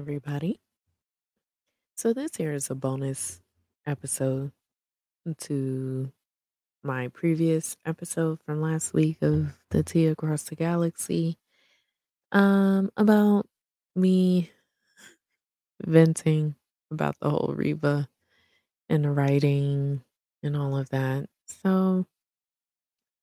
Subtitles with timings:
[0.00, 0.58] Everybody.
[1.94, 3.42] So this here is a bonus
[3.86, 4.50] episode
[5.40, 6.10] to
[6.82, 11.36] my previous episode from last week of the Tea Across the Galaxy.
[12.32, 13.46] Um about
[13.94, 14.50] me
[15.84, 16.54] venting
[16.90, 18.08] about the whole Reva
[18.88, 20.02] and the writing
[20.42, 21.26] and all of that.
[21.44, 22.06] So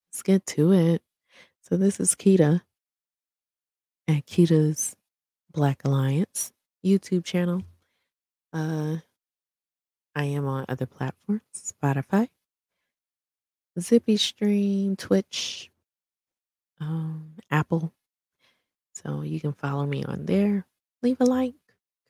[0.10, 1.02] let's get to it.
[1.60, 2.62] So this is Kita
[4.08, 4.96] at Kita's
[5.52, 6.54] Black Alliance
[6.88, 7.64] YouTube channel.
[8.54, 8.98] Uh
[10.16, 12.28] I am on other platforms, Spotify,
[13.80, 15.70] Zippy Stream, Twitch,
[16.80, 17.94] um, Apple.
[18.94, 20.66] So you can follow me on there.
[21.04, 21.54] Leave a like,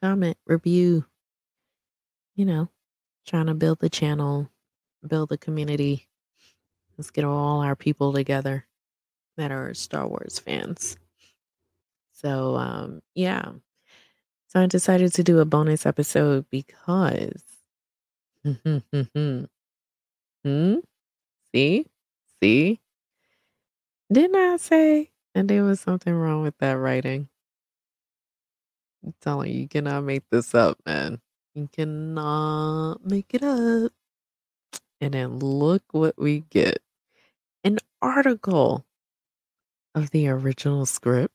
[0.01, 1.05] comment, review.
[2.37, 2.69] You know,
[3.25, 4.49] trying to build the channel,
[5.05, 6.07] build the community.
[6.97, 8.65] Let's get all our people together
[9.35, 10.97] that are Star Wars fans.
[12.13, 13.51] So, um, yeah.
[14.57, 17.41] I decided to do a bonus episode because.
[18.43, 19.43] hmm?
[21.53, 21.85] See?
[22.41, 22.79] See?
[24.11, 27.29] Didn't I say that there was something wrong with that writing?
[29.05, 31.21] I'm telling you, you cannot make this up, man.
[31.55, 33.91] You cannot make it up.
[34.99, 36.79] And then look what we get
[37.63, 38.85] an article
[39.93, 41.33] of the original script.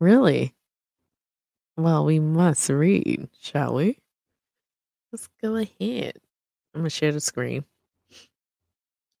[0.00, 0.54] Really?
[1.76, 3.98] Well, we must read, shall we?
[5.12, 6.18] Let's go ahead.
[6.74, 7.64] I'm going to share the screen.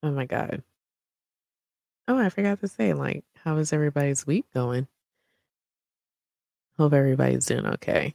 [0.02, 0.62] Oh my God.
[2.06, 4.86] Oh, I forgot to say, like, how is everybody's week going?
[6.76, 8.14] Hope everybody's doing okay.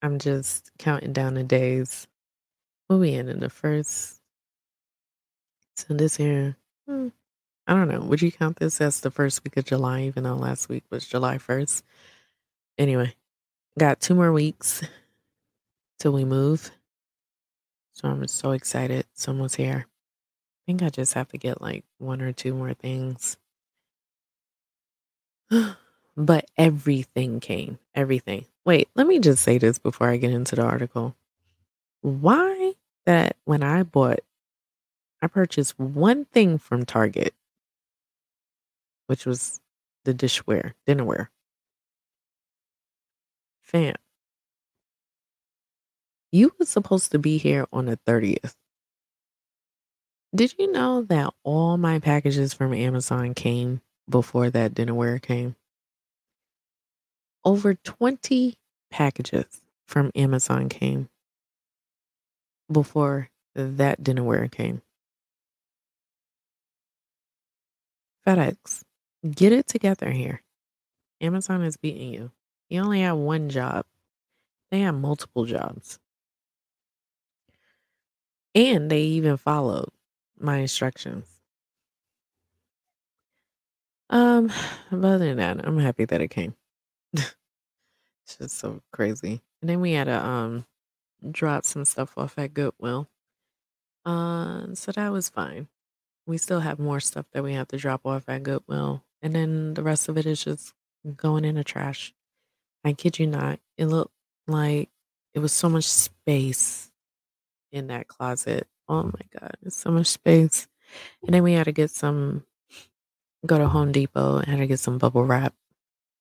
[0.00, 2.06] I'm just counting down the days.
[2.88, 4.20] We'll be in in the first.
[5.76, 6.56] So this here,
[6.88, 7.08] hmm,
[7.68, 8.00] I don't know.
[8.00, 11.06] Would you count this as the first week of July, even though last week was
[11.06, 11.82] July 1st?
[12.78, 13.14] Anyway,
[13.78, 14.82] got two more weeks
[15.98, 16.70] till we move.
[17.92, 19.04] So I'm so excited.
[19.12, 19.86] Someone's here.
[19.86, 23.36] I think I just have to get like one or two more things.
[26.16, 27.78] but everything came.
[27.94, 28.46] Everything.
[28.64, 31.16] Wait, let me just say this before I get into the article.
[32.00, 32.74] Why
[33.04, 34.20] that when I bought,
[35.20, 37.34] I purchased one thing from Target,
[39.08, 39.60] which was
[40.04, 41.28] the dishware, dinnerware.
[43.62, 43.94] Fam,
[46.32, 48.54] you were supposed to be here on the 30th.
[50.34, 55.56] Did you know that all my packages from Amazon came before that dinnerware came?
[57.44, 58.56] Over 20
[58.90, 61.08] packages from Amazon came
[62.70, 64.82] before that dinnerware came.
[68.26, 68.84] FedEx,
[69.28, 70.42] get it together here.
[71.20, 72.30] Amazon is beating you.
[72.68, 73.86] You only have one job.
[74.70, 75.98] They have multiple jobs.
[78.54, 79.90] And they even followed
[80.38, 81.26] my instructions.
[84.10, 84.50] Um,
[84.90, 86.54] but other than that, I'm happy that it came.
[87.12, 87.34] it's
[88.38, 89.42] just so crazy.
[89.60, 90.66] And then we had to um
[91.30, 93.08] drop some stuff off at Goodwill.
[94.04, 95.68] Uh, so that was fine.
[96.26, 99.04] We still have more stuff that we have to drop off at Goodwill.
[99.22, 100.72] And then the rest of it is just
[101.16, 102.14] going in the trash.
[102.84, 103.58] I kid you not.
[103.76, 104.14] It looked
[104.46, 104.90] like
[105.34, 106.90] it was so much space
[107.72, 108.66] in that closet.
[108.88, 110.68] Oh my God, it's so much space.
[111.22, 112.44] And then we had to get some,
[113.44, 115.54] go to Home Depot and had to get some bubble wrap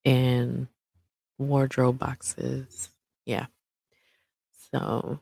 [0.03, 0.67] and
[1.37, 2.89] wardrobe boxes.
[3.25, 3.45] Yeah.
[4.73, 5.19] So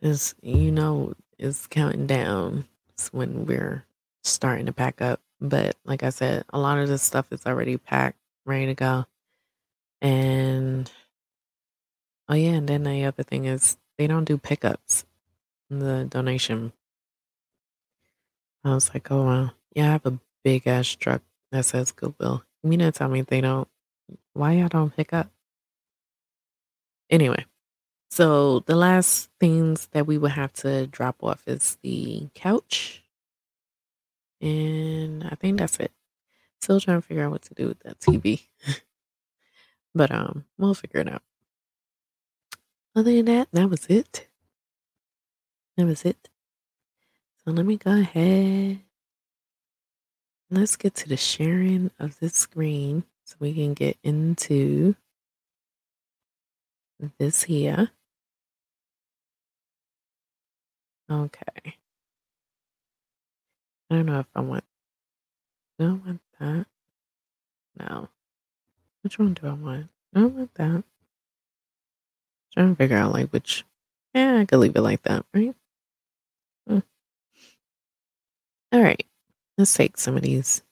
[0.00, 2.66] it's, you know, it's counting down.
[2.90, 3.84] It's when we're
[4.22, 5.20] starting to pack up.
[5.40, 9.06] But like I said, a lot of this stuff is already packed, ready to go.
[10.02, 10.90] And
[12.28, 15.04] oh yeah, and then the other thing is they don't do pickups.
[15.70, 16.72] The donation.
[18.64, 19.50] I was like, oh wow.
[19.74, 21.22] Yeah, I have a big ass truck
[21.52, 22.44] that says Goodwill.
[22.62, 23.68] You mean to tell me they don't
[24.32, 25.30] why y'all don't pick up?
[27.08, 27.44] Anyway,
[28.10, 33.02] so the last things that we would have to drop off is the couch.
[34.40, 35.92] And I think that's it.
[36.60, 38.42] Still trying to figure out what to do with that TV.
[39.94, 41.22] but um we'll figure it out.
[42.94, 44.28] Other than that, that was it.
[45.76, 46.28] That was it.
[47.44, 48.80] So let me go ahead.
[50.50, 54.96] Let's get to the sharing of this screen so we can get into
[57.18, 57.90] this here.
[61.10, 61.79] Okay.
[63.90, 64.64] I don't know if I want.
[65.78, 66.66] I don't want that.
[67.78, 68.08] No.
[69.02, 69.88] Which one do I want?
[70.14, 70.84] I want that.
[72.54, 73.64] Trying to figure out like which.
[74.14, 75.54] Yeah, I could leave it like that, right?
[76.68, 76.82] Mm.
[78.72, 79.04] All right.
[79.56, 80.62] Let's take some of these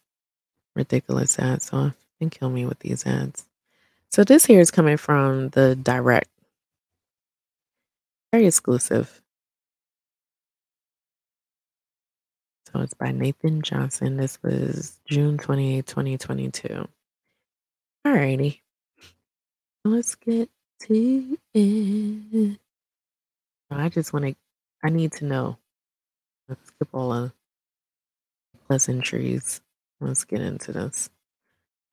[0.74, 3.46] ridiculous ads off and kill me with these ads.
[4.10, 6.30] So this here is coming from the direct.
[8.32, 9.22] Very exclusive.
[12.72, 14.18] So it's by Nathan Johnson.
[14.18, 16.86] This was June 28, 2022.
[18.06, 18.60] Alrighty.
[19.86, 20.50] Let's get
[20.82, 22.58] to it.
[23.70, 24.36] I just want to,
[24.84, 25.56] I need to know.
[26.46, 27.32] Let's skip all the
[28.66, 29.62] pleasantries.
[30.00, 31.08] Let's get into this.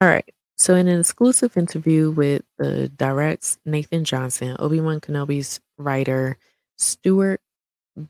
[0.01, 0.29] All right.
[0.57, 6.37] So, in an exclusive interview with the direct's Nathan Johnson, Obi Wan Kenobi's writer
[6.77, 7.41] Stuart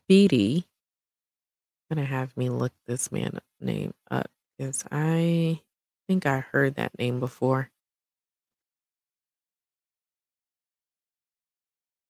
[0.08, 0.68] Beattie,
[1.90, 5.62] gonna have me look this man name up because I
[6.08, 7.72] think I heard that name before.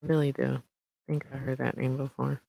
[0.02, 0.56] Really do.
[0.56, 0.62] I
[1.06, 2.42] think I heard that name before.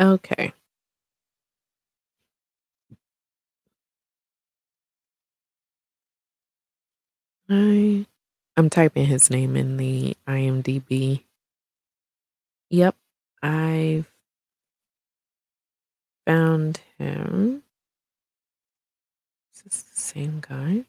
[0.00, 0.52] Okay.
[7.48, 8.06] I
[8.56, 11.24] I'm typing his name in the IMDb.
[12.70, 12.96] Yep,
[13.42, 14.10] I've
[16.26, 17.62] found him.
[19.54, 20.84] Is this the same guy?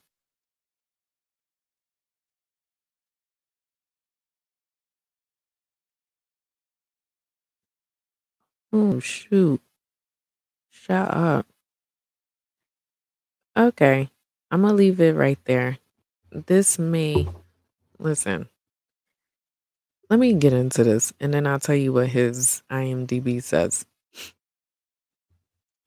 [8.73, 9.61] Oh shoot.
[10.71, 11.45] Shut up.
[13.57, 14.09] Okay.
[14.51, 15.77] I'm gonna leave it right there.
[16.45, 17.27] This may
[17.97, 18.47] listen.
[20.09, 23.85] Let me get into this and then I'll tell you what his IMDb says.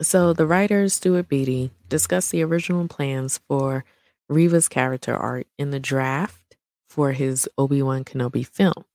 [0.03, 3.85] So, the writer, Stuart Beattie discussed the original plans for
[4.29, 6.57] Reva's character art in the draft
[6.89, 8.87] for his Obi Wan Kenobi film.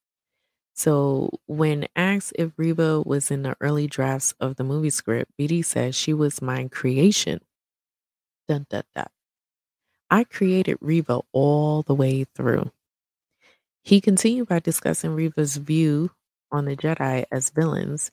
[0.74, 5.62] So, when asked if Reva was in the early drafts of the movie script, Beatty
[5.62, 7.40] said she was my creation.
[8.48, 9.08] Dun, dun, dun.
[10.10, 12.72] I created Reva all the way through.
[13.84, 16.12] He continued by discussing Reva's view
[16.52, 18.12] on the Jedi as villains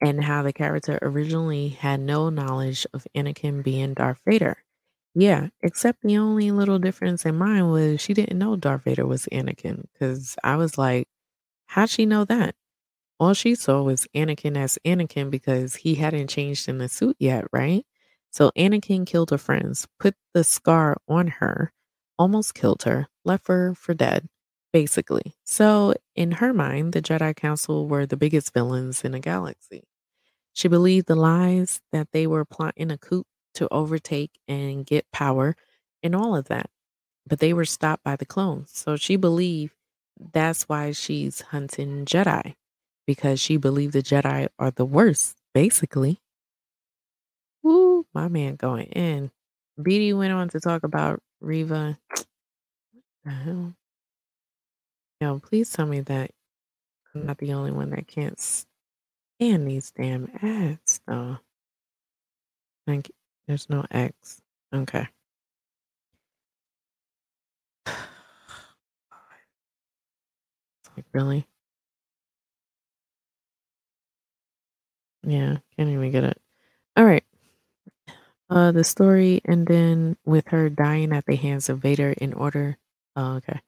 [0.00, 4.64] and how the character originally had no knowledge of Anakin being Darth Vader.
[5.14, 9.26] Yeah, except the only little difference in mine was she didn't know Darth Vader was
[9.32, 11.08] Anakin because I was like,
[11.66, 12.54] how'd she know that?
[13.20, 17.46] All she saw was Anakin as Anakin because he hadn't changed in the suit yet,
[17.52, 17.86] right?
[18.30, 21.72] So Anakin killed her friends, put the scar on her,
[22.18, 24.28] almost killed her, left her for dead,
[24.72, 25.34] basically.
[25.44, 29.84] So in her mind, the Jedi Council were the biggest villains in the galaxy.
[30.52, 35.56] She believed the lies that they were plotting a coup to overtake and get power
[36.02, 36.70] and all of that.
[37.26, 38.70] But they were stopped by the clones.
[38.72, 39.74] So she believed
[40.32, 42.54] that's why she's hunting Jedi
[43.06, 46.20] because she believed the Jedi are the worst, basically.
[47.62, 49.30] Woo, my man going in.
[49.80, 51.98] Beattie went on to talk about Reva.
[53.24, 53.74] the hell?
[55.20, 56.30] Yo, please tell me that
[57.14, 61.38] I'm not the only one that can't stand these damn ads, though.
[62.86, 63.10] Thank
[63.46, 64.40] There's no X.
[64.74, 65.06] Okay.
[67.86, 67.96] It's
[70.96, 71.46] like, really?
[75.22, 76.40] Yeah, can't even get it.
[76.96, 77.24] All right.
[78.50, 82.76] Uh, the story ending with her dying at the hands of Vader in order.
[83.16, 83.60] Oh, okay.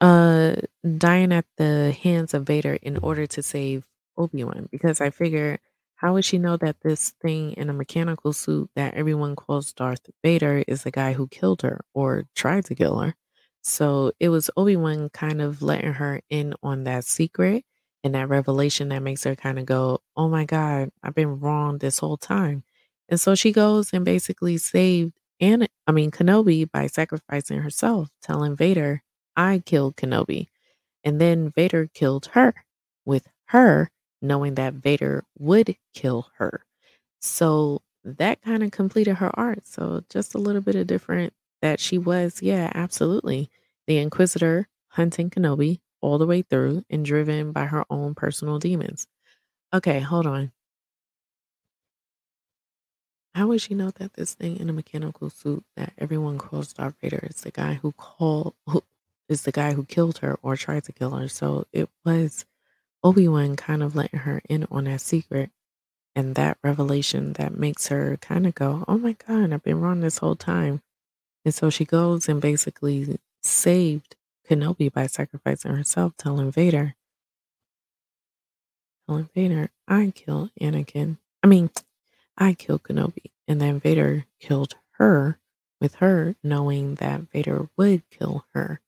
[0.00, 0.56] Uh,
[0.98, 3.84] dying at the hands of Vader in order to save
[4.18, 5.58] Obi-Wan because I figure
[5.96, 10.10] how would she know that this thing in a mechanical suit that everyone calls Darth
[10.24, 13.14] Vader is the guy who killed her or tried to kill her?
[13.62, 17.64] So it was Obi-Wan kind of letting her in on that secret
[18.04, 21.78] and that revelation that makes her kind of go, "Oh my god, I've been wrong
[21.78, 22.64] this whole time."
[23.08, 28.56] And so she goes and basically saved and I mean Kenobi by sacrificing herself, telling
[28.56, 29.02] Vader,
[29.36, 30.48] "I killed Kenobi."
[31.04, 32.54] And then Vader killed her
[33.06, 33.90] with her
[34.22, 36.64] knowing that Vader would kill her.
[37.20, 39.66] So that kind of completed her art.
[39.66, 41.32] So just a little bit of different
[41.62, 43.50] that she was, yeah, absolutely.
[43.86, 49.06] The Inquisitor hunting Kenobi all the way through and driven by her own personal demons.
[49.74, 50.52] Okay, hold on.
[53.34, 56.94] How would she know that this thing in a mechanical suit that everyone calls Darth
[57.00, 58.82] Vader is the guy who called who
[59.28, 61.28] is the guy who killed her or tried to kill her.
[61.28, 62.44] So it was
[63.04, 65.50] Obi-Wan kind of letting her in on that secret
[66.16, 70.00] and that revelation that makes her kind of go, "Oh my god, I've been wrong
[70.00, 70.82] this whole time."
[71.44, 74.16] And so she goes and basically saved
[74.48, 76.96] Kenobi by sacrificing herself, telling Vader
[79.06, 81.18] telling Vader, "I killed Anakin.
[81.42, 81.70] I mean,
[82.38, 85.38] I killed Kenobi." And then Vader killed her
[85.80, 88.80] with her knowing that Vader would kill her.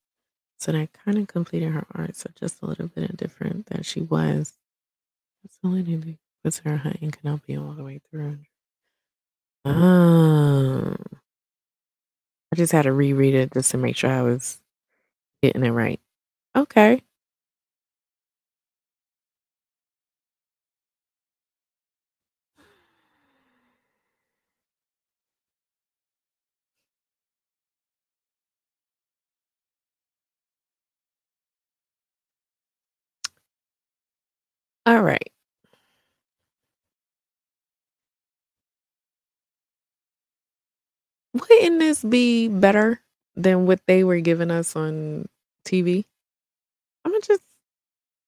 [0.58, 2.14] So that kind of completed her arc.
[2.14, 4.54] So just a little bit different that she was.
[5.44, 6.18] That's all I needed.
[6.44, 8.38] Was her hunting Kenobi all the way through.
[9.64, 10.96] Oh.
[12.52, 14.58] I just had to reread it just to make sure I was
[15.42, 16.00] getting it right.
[16.56, 17.02] Okay.
[34.86, 35.32] All right.
[41.40, 43.00] Wouldn't this be better
[43.36, 45.26] than what they were giving us on
[45.66, 46.06] TV?
[47.06, 47.42] Imma just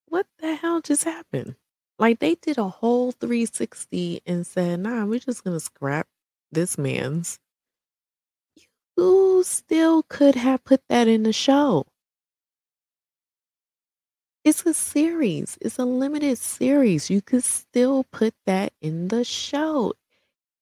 [0.07, 1.55] what the hell just happened?
[1.99, 6.07] Like, they did a whole 360 and said, "Nah, we're just gonna scrap
[6.51, 7.39] this man's"
[8.97, 11.87] You still could have put that in the show.
[14.43, 15.57] It's a series.
[15.61, 17.09] It's a limited series.
[17.09, 19.93] You could still put that in the show.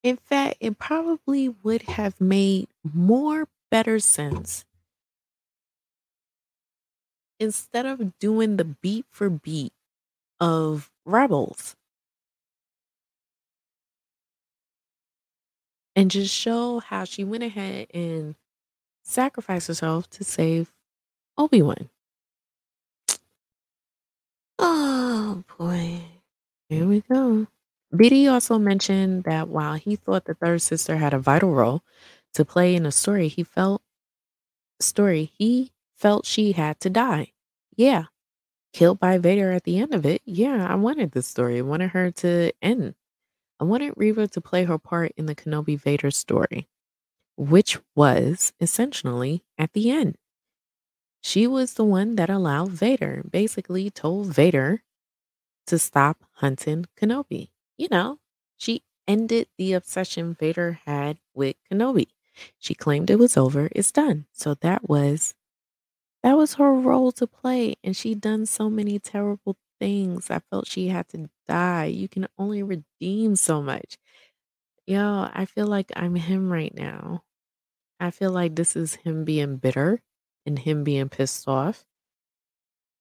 [0.07, 4.63] In fact, it probably would have made more better sense
[7.41, 9.73] instead of doing the beat for beat
[10.39, 11.75] of Rebels
[15.93, 18.35] and just show how she went ahead and
[19.03, 20.71] sacrificed herself to save
[21.37, 21.89] Obi-Wan.
[24.57, 25.99] Oh, boy.
[26.69, 27.47] Here we go.
[27.95, 31.83] Beattie also mentioned that while he thought the third sister had a vital role
[32.33, 33.81] to play in the story, he felt
[34.79, 37.31] story, he felt she had to die.
[37.75, 38.05] Yeah.
[38.73, 40.21] Killed by Vader at the end of it.
[40.25, 41.59] Yeah, I wanted this story.
[41.59, 42.95] I wanted her to end.
[43.59, 46.67] I wanted Reva to play her part in the Kenobi Vader story,
[47.37, 50.17] which was essentially at the end.
[51.23, 54.83] She was the one that allowed Vader, basically told Vader
[55.65, 57.49] to stop hunting Kenobi.
[57.77, 58.19] You know,
[58.57, 62.07] she ended the obsession Vader had with Kenobi.
[62.59, 64.25] She claimed it was over, it's done.
[64.31, 65.33] So that was
[66.23, 70.31] that was her role to play and she done so many terrible things.
[70.31, 71.85] I felt she had to die.
[71.85, 73.97] You can only redeem so much.
[74.87, 77.23] Yo, I feel like I'm him right now.
[77.99, 80.01] I feel like this is him being bitter
[80.45, 81.85] and him being pissed off.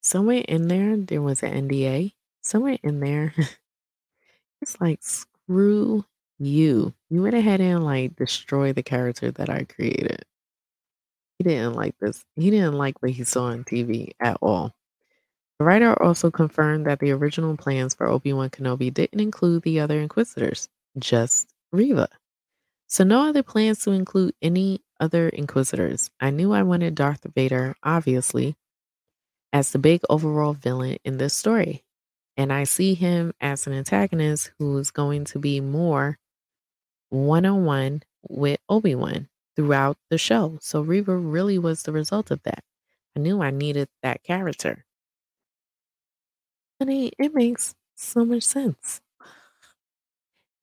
[0.03, 2.15] Somewhere in there, there was an NDA.
[2.43, 3.35] Somewhere in there,
[4.61, 6.05] it's like, screw
[6.39, 6.95] you.
[7.11, 10.25] You went ahead and like destroy the character that I created.
[11.39, 12.25] He didn't like this.
[12.35, 14.75] He didn't like what he saw on TV at all.
[15.59, 19.99] The writer also confirmed that the original plans for Obi-Wan Kenobi didn't include the other
[20.01, 22.09] Inquisitors, just Reva.
[22.89, 26.11] So no other plans to include any other Inquisitors.
[26.21, 28.55] I knew I wanted Darth Vader, obviously,
[29.53, 31.86] as the big overall villain in this story.
[32.37, 36.19] And I see him as an antagonist who is going to be more
[37.09, 40.59] one on one with Obi Wan throughout the show.
[40.61, 42.63] So Reva really was the result of that.
[43.17, 44.85] I knew I needed that character.
[46.79, 49.01] Honey, it makes so much sense.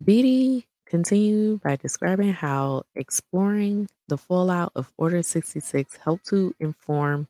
[0.04, 7.28] Beattie continued by describing how exploring the fallout of Order 66 helped to inform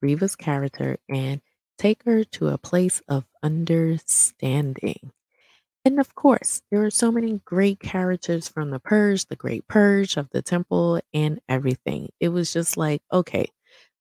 [0.00, 1.42] Reva's character and
[1.78, 5.12] take her to a place of understanding.
[5.84, 10.16] And of course, there are so many great characters from the Purge, the Great Purge
[10.16, 12.10] of the Temple, and everything.
[12.20, 13.50] It was just like, okay,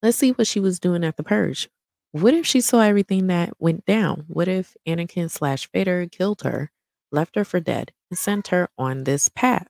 [0.04, 1.70] let's see what she was doing at the Purge.
[2.12, 4.26] What if she saw everything that went down?
[4.28, 6.72] What if Anakin slash Vader killed her,
[7.12, 9.68] left her for dead, and sent her on this path?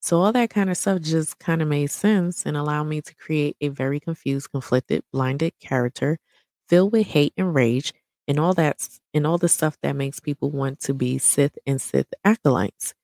[0.00, 3.14] So all that kind of stuff just kind of made sense and allowed me to
[3.14, 6.18] create a very confused, conflicted, blinded character
[6.72, 7.92] filled with hate and rage
[8.26, 11.82] and all that and all the stuff that makes people want to be Sith and
[11.82, 12.94] Sith acolytes.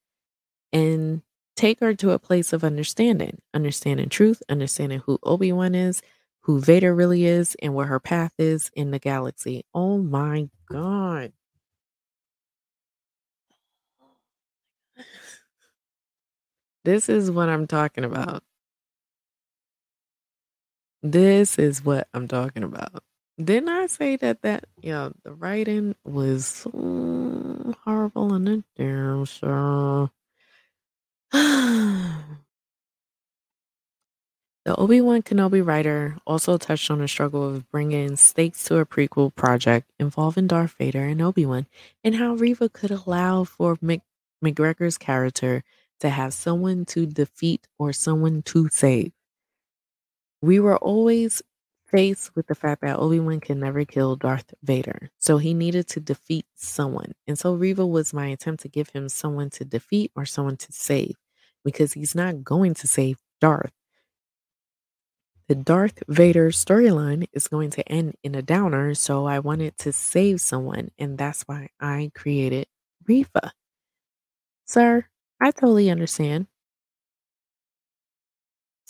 [0.72, 1.20] And
[1.54, 6.00] take her to a place of understanding, understanding truth, understanding who Obi-Wan is,
[6.44, 9.66] who Vader really is, and where her path is in the galaxy.
[9.74, 11.34] Oh my god.
[16.86, 18.42] This is what I'm talking about.
[21.02, 23.02] This is what I'm talking about.
[23.42, 30.10] Didn't I say that that yeah, the writing was so horrible in it damn show.
[34.64, 39.34] The Obi-Wan Kenobi writer also touched on the struggle of bringing stakes to a prequel
[39.34, 41.66] project involving Darth Vader and Obi-Wan,
[42.04, 44.02] and how Reva could allow for Mc-
[44.44, 45.64] McGregor's character
[46.00, 49.12] to have someone to defeat or someone to save.
[50.42, 51.40] We were always
[51.88, 56.00] faced with the fact that Obi-Wan can never kill Darth Vader, so he needed to
[56.00, 57.12] defeat someone.
[57.26, 60.72] And so Reva was my attempt to give him someone to defeat or someone to
[60.72, 61.16] save,
[61.64, 63.72] because he's not going to save Darth
[65.48, 69.92] the Darth Vader storyline is going to end in a downer, so I wanted to
[69.94, 72.66] save someone, and that's why I created
[73.06, 73.52] Reva.
[74.66, 75.06] Sir,
[75.40, 76.46] I totally understand.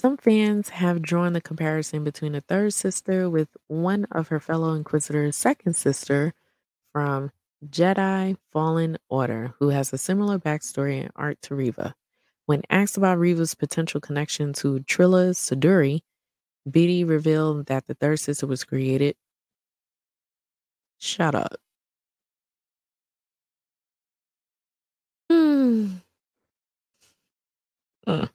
[0.01, 4.75] Some fans have drawn the comparison between the third sister with one of her fellow
[4.75, 6.33] Inquisitor's second sister
[6.93, 7.33] from
[7.67, 11.97] Jedi Fallen Order, who has a similar backstory and art to Reva.
[12.47, 16.01] When asked about Reva's potential connection to Trilla Suduri,
[16.71, 19.17] Beattie revealed that the third sister was created.
[20.99, 21.57] Shut up.
[25.31, 26.01] Hmm.
[28.07, 28.29] Uh.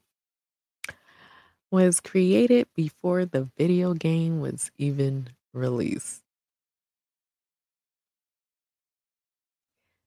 [1.74, 6.22] Was created before the video game was even released.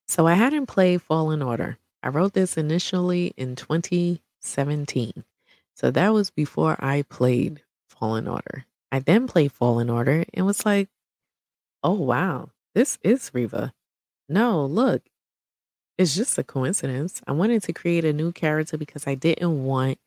[0.07, 1.77] So I hadn't played Fallen Order.
[2.05, 5.25] I wrote this initially in 2017.
[5.75, 8.65] So that was before I played Fallen Order.
[8.93, 10.89] I then played Fallen Order and was like,
[11.83, 13.75] oh, wow, this is Reva.
[14.29, 15.03] No, look,
[15.99, 17.23] it's just a coincidence.
[17.27, 19.99] I wanted to create a new character because I didn't want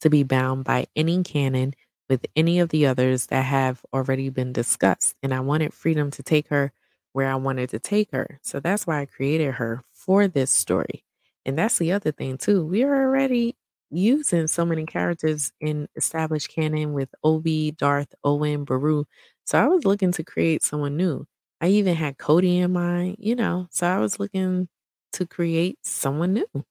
[0.00, 1.74] to be bound by any canon
[2.08, 5.14] with any of the others that have already been discussed.
[5.22, 6.72] And I wanted freedom to take her
[7.12, 8.38] where I wanted to take her.
[8.42, 11.04] So that's why I created her for this story.
[11.44, 12.64] And that's the other thing, too.
[12.64, 13.56] We are already
[13.90, 19.06] using so many characters in established canon with Obi, Darth, Owen, Beru.
[19.44, 21.26] So I was looking to create someone new.
[21.60, 24.68] I even had Cody in mind, you know, so I was looking
[25.14, 26.64] to create someone new.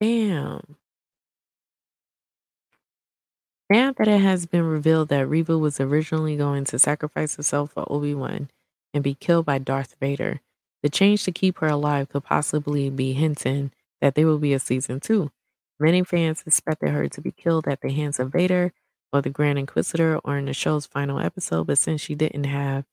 [0.00, 0.76] Damn.
[3.68, 7.84] Now that it has been revealed that Reva was originally going to sacrifice herself for
[7.90, 8.48] Obi-Wan
[8.94, 10.40] and be killed by Darth Vader,
[10.82, 14.60] the change to keep her alive could possibly be hinting that there will be a
[14.60, 15.32] season two.
[15.80, 18.72] Many fans expected her to be killed at the hands of Vader
[19.12, 22.84] or the Grand Inquisitor or in the show's final episode, but since she didn't have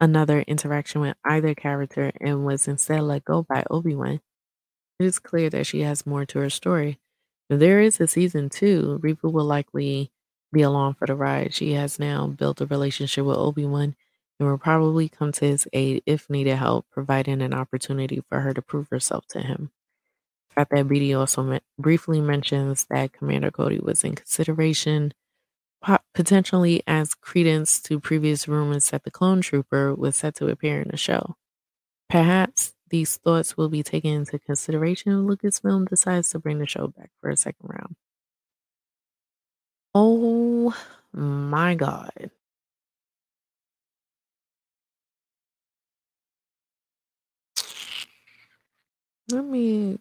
[0.00, 4.20] another interaction with either character and was instead let go by Obi-Wan,
[4.98, 6.98] it is clear that she has more to her story.
[7.48, 10.10] If there is a season two, Reva will likely
[10.52, 11.54] be along for the ride.
[11.54, 13.94] She has now built a relationship with Obi-Wan
[14.38, 18.52] and will probably come to his aid if needed help, providing an opportunity for her
[18.52, 19.70] to prove herself to him.
[20.50, 25.12] The fact that Beattie also briefly mentions that Commander Cody was in consideration,
[25.82, 30.80] po- potentially as credence to previous rumors that the clone trooper was set to appear
[30.80, 31.36] in the show.
[32.08, 36.88] Perhaps these thoughts will be taken into consideration if Lucasfilm decides to bring the show
[36.88, 37.96] back for a second round.
[39.94, 40.74] Oh
[41.12, 42.30] my god.
[49.30, 49.98] Let me.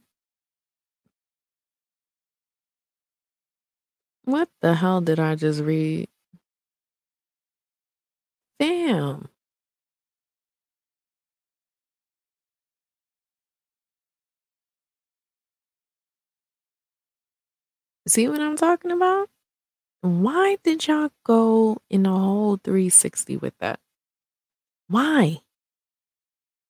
[4.25, 6.09] What the hell did I just read?
[8.59, 9.29] Damn.
[18.07, 19.29] See what I'm talking about?
[20.01, 23.79] Why did y'all go in a whole 360 with that?
[24.87, 25.41] Why?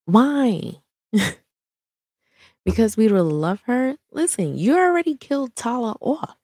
[0.06, 0.80] Why?
[2.64, 3.96] because we would love her?
[4.10, 6.36] Listen, you already killed Tala off.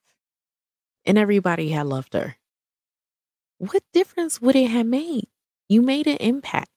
[1.07, 2.37] And everybody had loved her.
[3.59, 5.29] What difference would it have made?
[5.69, 6.71] You made an impact.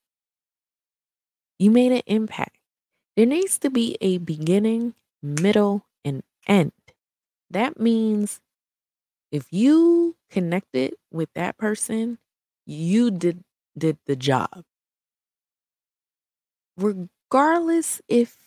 [1.59, 2.57] You made an impact.
[3.17, 6.71] There needs to be a beginning, middle, and end.
[7.49, 8.41] That means
[9.31, 12.19] if you connected with that person,
[12.65, 13.43] you did
[13.77, 14.63] did the job.
[16.77, 18.37] Regardless if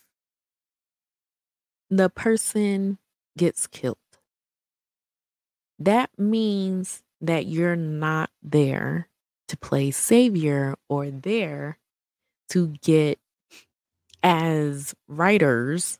[1.91, 2.99] the person
[3.37, 3.97] gets killed.
[5.79, 9.09] That means that you're not there
[9.49, 11.79] to play savior or there
[12.51, 13.19] to get
[14.23, 15.99] as writers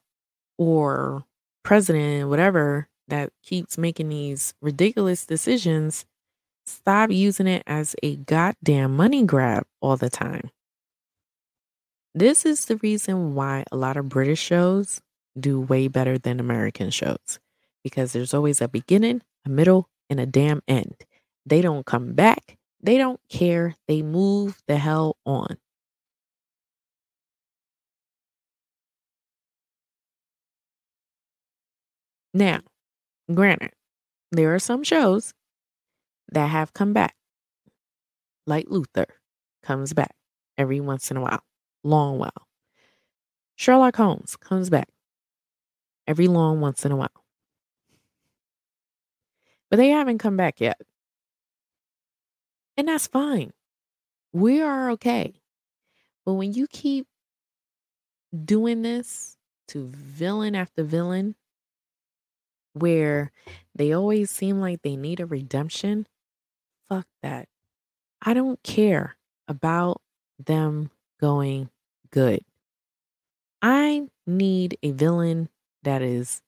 [0.59, 1.25] or
[1.69, 6.07] president, whatever, that keeps making these ridiculous decisions
[6.65, 10.49] stop using it as a goddamn money grab all the time.
[12.15, 15.03] This is the reason why a lot of British shows
[15.39, 17.39] do way better than American shows
[17.85, 20.95] because there's always a beginning, a middle, and a damn end.
[21.45, 22.57] They don't come back.
[22.83, 23.77] They don't care.
[23.89, 25.59] They move the hell on.
[32.35, 32.61] Now,
[33.33, 33.73] granted,
[34.33, 35.33] there are some shows
[36.31, 37.15] that have come back,
[38.47, 39.07] like Luther
[39.63, 40.15] comes back
[40.57, 41.43] every once in a while,
[41.83, 42.49] long while.
[43.57, 44.89] Sherlock Holmes comes back
[46.07, 47.25] every long once in a while.
[49.71, 50.81] But they haven't come back yet.
[52.77, 53.53] And that's fine.
[54.33, 55.35] We are okay.
[56.25, 57.07] But when you keep
[58.45, 59.37] doing this
[59.69, 61.35] to villain after villain,
[62.73, 63.33] where
[63.75, 66.07] they always seem like they need a redemption,
[66.89, 67.49] fuck that.
[68.23, 70.01] I don't care about
[70.39, 71.71] them going
[72.11, 72.45] good.
[73.63, 75.49] I need a villain
[75.83, 76.43] that is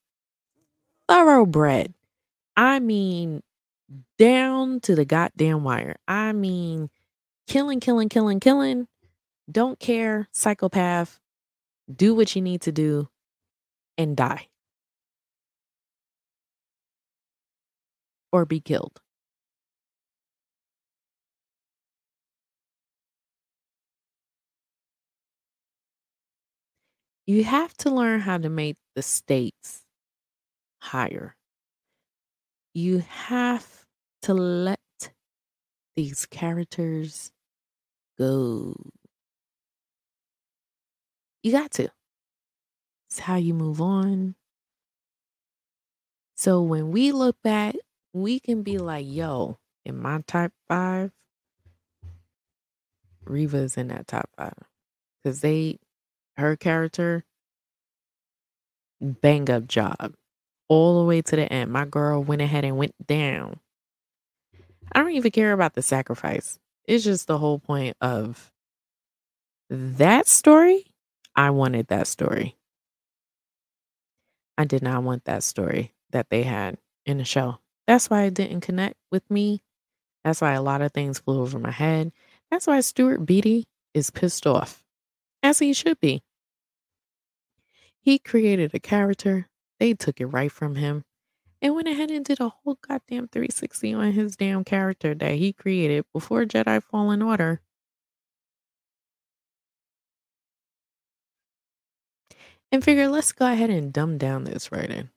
[1.09, 1.95] thoroughbred.
[2.57, 3.43] I mean,
[4.19, 5.97] down to the goddamn wire.
[6.07, 6.91] I mean,
[7.47, 8.87] killing, killing, killing, killing.
[9.51, 11.19] Don't care, psychopath.
[11.93, 13.09] Do what you need to do
[13.99, 14.50] and die.
[18.33, 19.01] Or be killed.
[27.27, 29.83] You have to learn how to make the stakes
[30.81, 31.37] higher.
[32.75, 33.85] You have
[34.23, 34.81] to let
[35.97, 37.31] these characters
[38.19, 38.75] go.
[41.43, 41.89] You got to.
[43.11, 44.35] It's how you move on.
[46.37, 47.75] So when we look back,
[48.13, 51.13] we can be like, yo, in my top five,
[53.25, 54.55] Reva's in that top five.
[55.23, 55.79] Because they
[56.37, 57.25] her character,
[59.01, 60.15] bang up job
[60.69, 61.71] all the way to the end.
[61.73, 63.61] My girl went ahead and went down.
[64.93, 66.59] I don't even care about the sacrifice.
[66.87, 68.51] It's just the whole point of
[69.69, 70.87] that story.
[71.37, 72.57] I wanted that story.
[74.59, 77.59] I did not want that story that they had in the show.
[77.91, 79.65] That's why it didn't connect with me.
[80.23, 82.13] That's why a lot of things flew over my head.
[82.49, 84.85] That's why Stuart Beattie is pissed off,
[85.43, 86.23] as he should be.
[87.99, 89.49] He created a character,
[89.81, 91.03] they took it right from him,
[91.61, 95.53] and went ahead and did a whole goddamn 360 on his damn character that he
[95.53, 97.61] created before Jedi Fallen Order.
[102.71, 105.11] And figure, let's go ahead and dumb down this writing.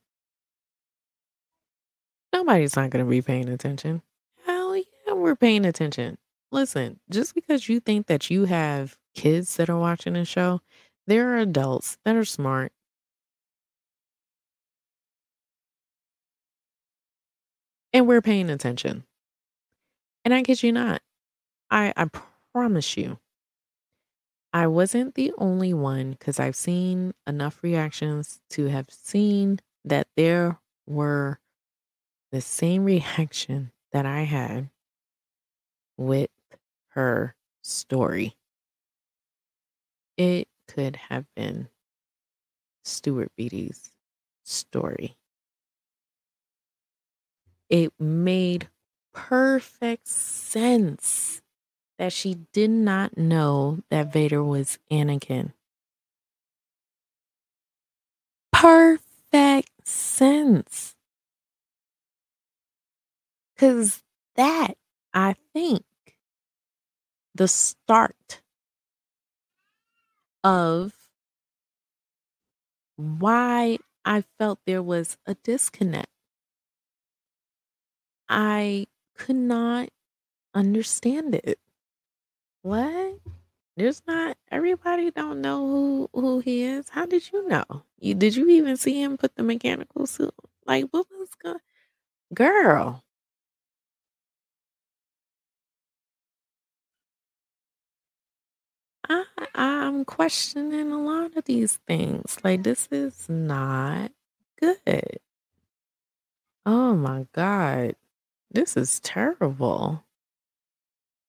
[2.34, 4.02] Nobody's not going to be paying attention.
[4.44, 6.18] Hell yeah, we're paying attention.
[6.50, 10.60] Listen, just because you think that you have kids that are watching the show,
[11.06, 12.72] there are adults that are smart.
[17.92, 19.04] And we're paying attention.
[20.24, 21.02] And I kid you not.
[21.70, 22.06] I I
[22.52, 23.20] promise you.
[24.52, 30.58] I wasn't the only one because I've seen enough reactions to have seen that there
[30.84, 31.38] were
[32.34, 34.68] the same reaction that I had
[35.96, 36.30] with
[36.88, 38.36] her story.
[40.16, 41.68] It could have been
[42.82, 43.92] Stuart Beattie's
[44.42, 45.16] story.
[47.70, 48.68] It made
[49.12, 51.40] perfect sense
[51.98, 55.52] that she did not know that Vader was Anakin.
[58.52, 60.93] Perfect sense.
[63.54, 64.02] Because
[64.36, 64.74] that,
[65.12, 65.84] I think,
[67.34, 68.40] the start
[70.42, 70.92] of
[72.96, 76.08] why I felt there was a disconnect.
[78.28, 78.86] I
[79.16, 79.88] could not
[80.54, 81.58] understand it.
[82.62, 83.20] What?
[83.76, 86.88] There's not everybody don't know who who he is.
[86.90, 87.64] How did you know?
[87.98, 90.34] You did you even see him put the mechanical suit?
[90.66, 91.58] Like what was going
[92.34, 93.03] Girl.
[99.08, 102.38] I I'm questioning a lot of these things.
[102.44, 104.12] Like this is not
[104.60, 105.20] good.
[106.66, 107.96] Oh my god.
[108.50, 110.04] This is terrible.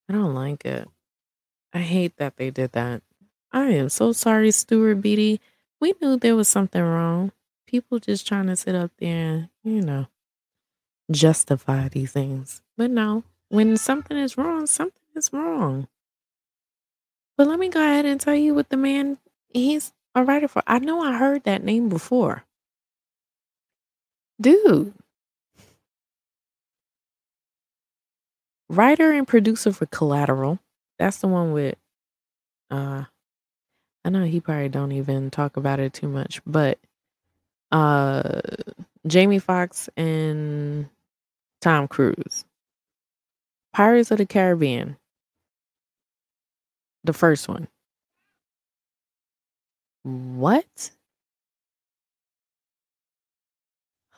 [0.10, 0.88] I don't like it.
[1.74, 3.02] I hate that they did that.
[3.52, 5.42] I am so sorry, Stuart Beattie.
[5.82, 7.32] We knew there was something wrong.
[7.68, 10.08] people just trying to sit up there and, you know,
[11.12, 12.62] justify these things.
[12.78, 15.88] But no, when something is wrong, something is wrong.
[17.38, 19.18] But let me go ahead and tell you what the man
[19.50, 20.64] he's a writer for.
[20.66, 22.46] I know I heard that name before.
[24.40, 24.94] Dude.
[28.70, 30.60] Writer and producer for Collateral.
[30.98, 31.76] That's the one with
[32.72, 33.04] uh
[34.06, 36.80] I know he probably don't even talk about it too much, but
[37.72, 38.42] uh
[39.08, 40.90] Jamie Foxx and
[41.62, 42.46] Tom Cruise.
[43.74, 44.98] Pirates of the Caribbean.
[47.06, 47.68] The first one.
[50.04, 50.90] What?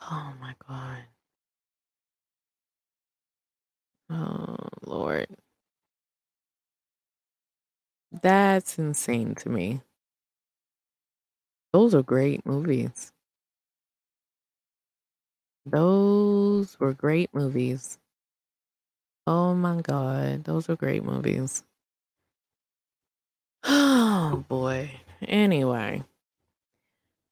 [0.00, 1.04] Oh my god.
[4.10, 5.26] Oh Lord.
[8.22, 9.82] That's insane to me.
[11.74, 13.12] Those are great movies.
[15.66, 17.98] Those were great movies.
[19.26, 21.62] Oh my god, those were great movies.
[23.64, 24.90] Oh boy.
[25.22, 26.04] Anyway.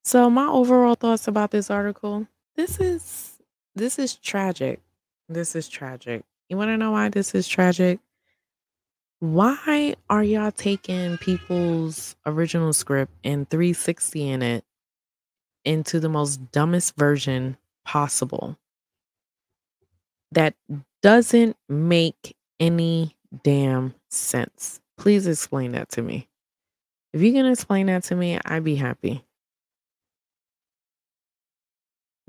[0.04, 3.38] So my overall thoughts about this article, this is
[3.74, 4.80] this is tragic.
[5.28, 6.24] This is tragic.
[6.48, 7.98] You want to know why this is tragic?
[9.18, 14.64] Why are y'all taking people's original script and 360 in it
[15.64, 18.56] into the most dumbest version possible?
[20.32, 20.54] That
[21.02, 24.80] doesn't make any damn sense.
[24.98, 26.28] Please explain that to me.
[27.12, 29.24] If you can explain that to me, I'd be happy.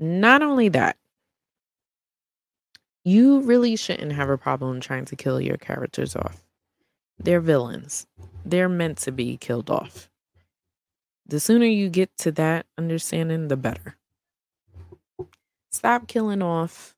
[0.00, 0.96] Not only that,
[3.04, 6.42] you really shouldn't have a problem trying to kill your characters off.
[7.18, 8.06] They're villains.
[8.44, 10.08] They're meant to be killed off.
[11.26, 13.96] The sooner you get to that understanding, the better.
[15.72, 16.94] Stop killing off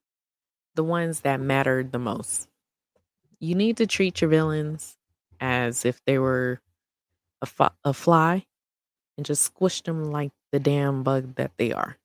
[0.75, 2.49] the ones that mattered the most.
[3.41, 4.97] You need to treat your villains
[5.41, 6.61] as if they were
[7.43, 8.45] a, a fly
[9.17, 11.97] and just squish them like the damn bug that they are.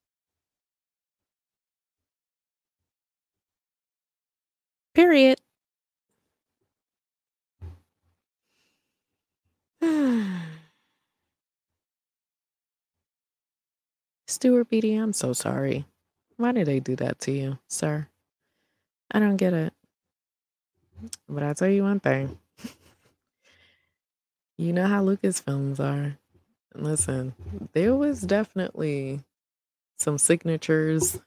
[4.93, 5.39] Period.
[14.27, 15.85] Stuart Beattie, I'm so sorry.
[16.37, 18.07] Why did they do that to you, sir?
[19.11, 19.73] I don't get it.
[21.27, 22.37] But I'll tell you one thing.
[24.57, 26.17] You know how Lucas films are.
[26.73, 27.33] Listen,
[27.73, 29.21] there was definitely
[29.97, 31.19] some signatures,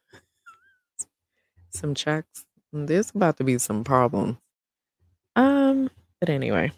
[1.70, 2.44] some checks.
[2.72, 4.36] There's about to be some problems.
[5.36, 6.72] Um, but anyway.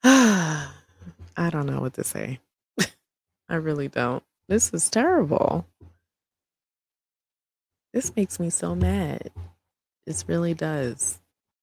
[0.04, 0.70] I
[1.50, 2.40] don't know what to say.
[3.48, 4.22] I really don't.
[4.48, 5.66] This is terrible.
[7.92, 9.30] This makes me so mad.
[10.06, 11.19] This really does.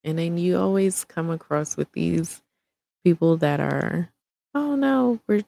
[0.07, 2.41] And then you always come across with these
[3.03, 4.09] people that are,
[4.55, 5.43] oh no, we're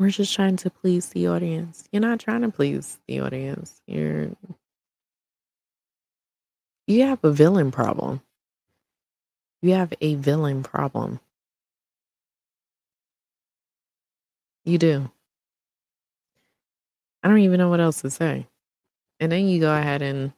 [0.00, 1.88] we're just trying to please the audience.
[1.92, 3.82] You're not trying to please the audience.
[3.86, 4.30] You're
[6.88, 8.20] you have a villain problem.
[9.62, 11.20] You have a villain problem.
[14.64, 15.08] You do.
[17.22, 18.48] I don't even know what else to say.
[19.20, 20.32] And then you go ahead and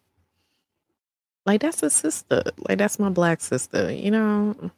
[1.47, 2.43] like that's a sister.
[2.69, 4.71] Like that's my black sister, you know.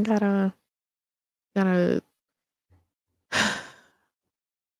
[0.00, 0.54] Gotta
[1.54, 2.02] gotta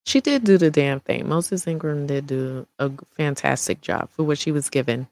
[0.07, 1.29] she did do the damn thing.
[1.29, 5.09] Moses Ingram did do a fantastic job for what she was given.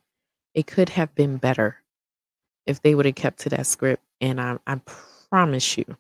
[0.55, 1.77] It could have been better
[2.67, 4.03] if they would have kept to that script.
[4.21, 4.81] And I, I
[5.31, 5.97] promise you,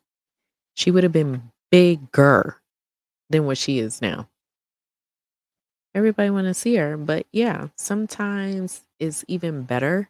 [0.74, 2.60] she would have been bigger
[3.30, 4.28] than what she is now.
[5.94, 10.08] Everybody want to see her, but yeah, sometimes it's even better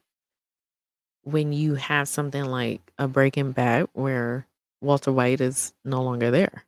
[1.22, 4.46] when you have something like a Breaking Bad where
[4.80, 6.64] Walter White is no longer there.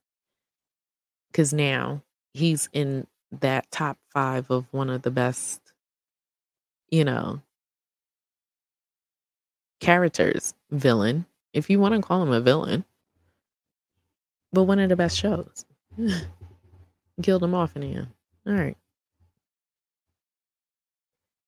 [1.33, 5.61] Cuz now he's in that top 5 of one of the best
[6.91, 7.41] you know
[9.81, 12.85] characters, villain, if you want to call him a villain
[14.53, 15.65] but one of the best shows.
[17.23, 18.09] Killed him off in the end.
[18.47, 18.77] All right.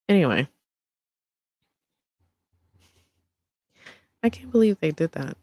[0.09, 0.49] Anyway,
[4.23, 5.37] I can't believe they did that.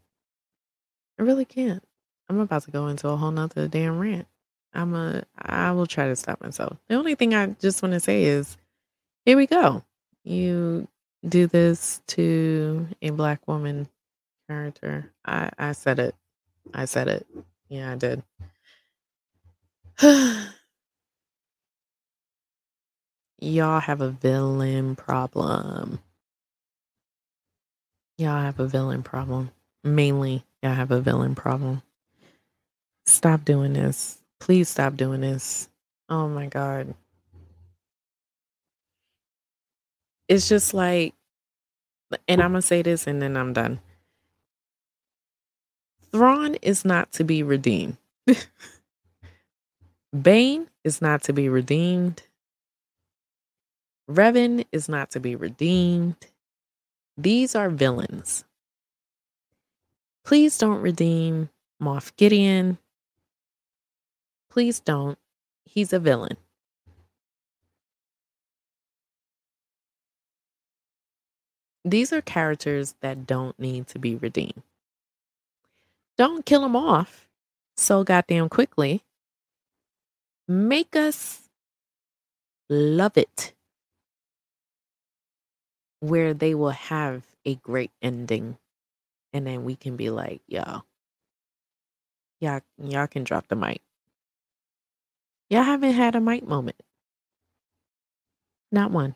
[1.20, 1.84] I really can't.
[2.30, 4.28] I'm about to go into a whole nother damn rant.
[4.74, 6.78] I'm a I will try to stop myself.
[6.88, 8.58] The only thing I just want to say is
[9.26, 9.84] here we go.
[10.24, 10.88] You
[11.28, 13.88] do this to a black woman
[14.50, 15.12] character.
[15.26, 16.16] I I said it.
[16.74, 17.28] I said it.
[17.70, 18.24] Yeah, I did.
[23.42, 26.00] Y'all have a villain problem.
[28.20, 29.50] Y'all have a villain problem.
[29.84, 31.82] Mainly, y'all have a villain problem.
[33.08, 34.20] Stop doing this.
[34.40, 35.70] Please stop doing this.
[36.08, 36.94] Oh my God.
[40.28, 41.16] It's just like,
[42.28, 43.80] and I'm going to say this and then I'm done.
[46.12, 47.98] Thrawn is not to be redeemed.
[50.22, 52.22] Bane is not to be redeemed.
[54.12, 56.16] Revan is not to be redeemed.
[57.18, 58.44] These are villains.
[60.26, 61.50] Please don't redeem
[61.82, 62.78] Moff Gideon.
[64.50, 65.18] Please don't.
[65.66, 66.38] He's a villain.
[71.84, 74.62] These are characters that don't need to be redeemed.
[76.18, 77.28] Don't kill them off
[77.76, 79.04] so goddamn quickly.
[80.48, 81.50] Make us
[82.70, 83.54] love it
[86.02, 88.58] where they will have a great ending
[89.34, 90.84] and then we can be like, y'all,
[92.40, 93.82] y'all, y'all can drop the mic.
[95.50, 96.82] Y'all haven't had a mic moment.
[98.72, 99.16] Not one.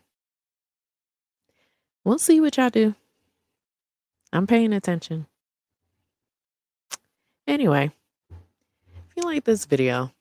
[2.03, 2.95] We'll see what y'all do.
[4.31, 5.27] I'm paying attention.
[7.47, 7.91] Anyway,
[8.29, 10.11] if you like this video,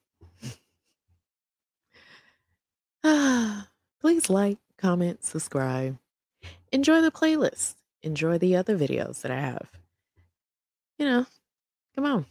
[4.00, 5.98] please like, comment, subscribe.
[6.74, 7.76] Enjoy the playlist.
[8.02, 9.70] Enjoy the other videos that I have.
[10.98, 11.26] You know,
[11.94, 12.26] come on.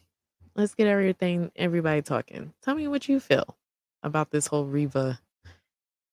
[0.53, 2.51] Let's get everything, everybody talking.
[2.61, 3.55] Tell me what you feel
[4.03, 5.17] about this whole Reva,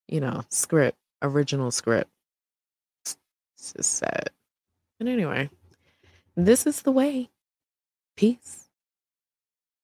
[0.06, 2.08] you know, script, original script.
[3.04, 4.30] It's just sad.
[5.00, 5.50] But anyway,
[6.36, 7.30] this is the way.
[8.16, 8.69] Peace.